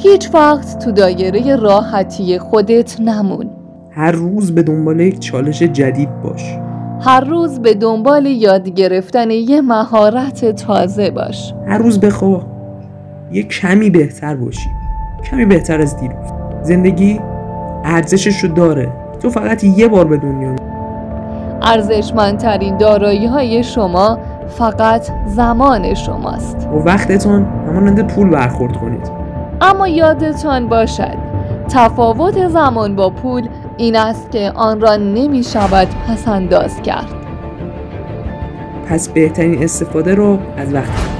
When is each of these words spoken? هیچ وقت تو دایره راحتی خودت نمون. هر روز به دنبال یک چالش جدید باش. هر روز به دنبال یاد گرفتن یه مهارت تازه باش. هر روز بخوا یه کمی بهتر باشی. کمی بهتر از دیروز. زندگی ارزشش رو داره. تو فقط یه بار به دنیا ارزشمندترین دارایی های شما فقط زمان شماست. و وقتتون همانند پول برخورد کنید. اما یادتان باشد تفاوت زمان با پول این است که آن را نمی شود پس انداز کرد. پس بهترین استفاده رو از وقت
هیچ 0.00 0.34
وقت 0.34 0.78
تو 0.78 0.92
دایره 0.92 1.56
راحتی 1.56 2.38
خودت 2.38 3.00
نمون. 3.00 3.50
هر 3.90 4.12
روز 4.12 4.54
به 4.54 4.62
دنبال 4.62 5.00
یک 5.00 5.18
چالش 5.18 5.62
جدید 5.62 6.22
باش. 6.22 6.58
هر 7.00 7.20
روز 7.20 7.58
به 7.58 7.74
دنبال 7.74 8.26
یاد 8.26 8.68
گرفتن 8.68 9.30
یه 9.30 9.60
مهارت 9.60 10.44
تازه 10.44 11.10
باش. 11.10 11.54
هر 11.66 11.78
روز 11.78 12.00
بخوا 12.00 12.42
یه 13.32 13.42
کمی 13.42 13.90
بهتر 13.90 14.36
باشی. 14.36 14.70
کمی 15.30 15.44
بهتر 15.44 15.80
از 15.80 15.96
دیروز. 15.96 16.26
زندگی 16.62 17.20
ارزشش 17.84 18.44
رو 18.44 18.54
داره. 18.54 18.92
تو 19.20 19.30
فقط 19.30 19.64
یه 19.64 19.88
بار 19.88 20.04
به 20.04 20.16
دنیا 20.16 20.56
ارزشمندترین 21.62 22.76
دارایی 22.76 23.26
های 23.26 23.64
شما 23.64 24.18
فقط 24.48 25.06
زمان 25.26 25.94
شماست. 25.94 26.68
و 26.72 26.76
وقتتون 26.76 27.46
همانند 27.68 28.06
پول 28.06 28.30
برخورد 28.30 28.76
کنید. 28.76 29.27
اما 29.60 29.88
یادتان 29.88 30.68
باشد 30.68 31.18
تفاوت 31.68 32.48
زمان 32.48 32.96
با 32.96 33.10
پول 33.10 33.48
این 33.76 33.96
است 33.96 34.30
که 34.30 34.52
آن 34.54 34.80
را 34.80 34.96
نمی 34.96 35.42
شود 35.42 35.88
پس 36.08 36.28
انداز 36.28 36.82
کرد. 36.82 37.14
پس 38.88 39.08
بهترین 39.08 39.62
استفاده 39.62 40.14
رو 40.14 40.38
از 40.56 40.74
وقت 40.74 41.17